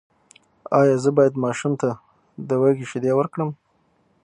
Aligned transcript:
ایا 0.79 0.95
زه 1.03 1.09
باید 1.17 1.41
ماشوم 1.43 1.73
ته 1.81 1.89
د 2.47 2.49
وزې 2.61 2.85
شیدې 2.91 3.11
ورکړم؟ 3.15 3.49